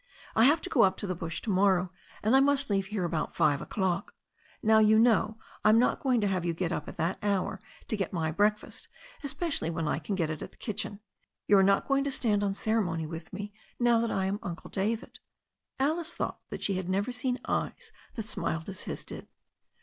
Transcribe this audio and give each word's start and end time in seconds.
I 0.35 0.45
have 0.45 0.61
to 0.61 0.69
go 0.71 0.81
up 0.81 0.97
to 0.97 1.05
the 1.05 1.13
bush 1.13 1.43
to 1.43 1.51
morrow, 1.51 1.91
and 2.23 2.35
I 2.35 2.39
must 2.39 2.71
leave 2.71 2.87
here 2.87 3.03
about 3.03 3.35
five 3.35 3.61
o'clock. 3.61 4.15
Now, 4.63 4.79
you 4.79 4.97
know, 4.97 5.37
I'm 5.63 5.77
not 5.77 5.99
going 5.99 6.19
to 6.21 6.27
have 6.27 6.43
you 6.43 6.55
get 6.55 6.71
up 6.71 6.87
at 6.87 6.97
that 6.97 7.19
hour 7.21 7.59
to 7.87 7.95
get 7.95 8.11
my 8.11 8.31
breakfast, 8.31 8.87
especially 9.23 9.69
when 9.69 9.87
I 9.87 9.99
can 9.99 10.15
get 10.15 10.31
it 10.31 10.41
at 10.41 10.49
the 10.49 10.57
kitchen. 10.57 11.01
You 11.45 11.59
are 11.59 11.61
not 11.61 11.87
going 11.87 12.03
to 12.05 12.11
stand 12.11 12.43
on 12.43 12.55
ceremony 12.55 13.05
with 13.05 13.31
me, 13.31 13.53
now 13.79 13.99
that 13.99 14.09
I 14.09 14.25
am 14.25 14.39
Uncle 14.41 14.71
David." 14.71 15.19
Alice 15.77 16.15
thought 16.15 16.39
that 16.49 16.63
she 16.63 16.73
had 16.73 16.89
never 16.89 17.11
seen 17.11 17.37
eyes 17.47 17.91
that 18.15 18.23
smiled 18.23 18.67
as 18.69 18.81
his 18.89 19.03
did. 19.03 19.27